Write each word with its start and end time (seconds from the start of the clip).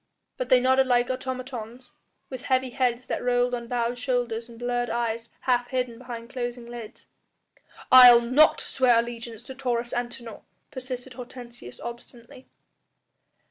But 0.35 0.49
they 0.49 0.59
nodded 0.59 0.87
like 0.87 1.11
automatons, 1.11 1.91
with 2.27 2.41
heavy 2.45 2.71
heads 2.71 3.05
that 3.05 3.23
rolled 3.23 3.53
on 3.53 3.67
bowed 3.67 3.99
shoulders 3.99 4.49
and 4.49 4.57
blurred 4.57 4.89
eyes 4.89 5.29
half 5.41 5.67
hidden 5.67 5.99
behind 5.99 6.31
closing 6.31 6.65
lids. 6.65 7.05
"I'll 7.91 8.21
not 8.21 8.59
swear 8.59 8.97
allegiance 8.97 9.43
to 9.43 9.53
Taurus 9.53 9.93
Antinor," 9.93 10.41
persisted 10.71 11.13
Hortensius 11.13 11.79
obstinately. 11.81 12.47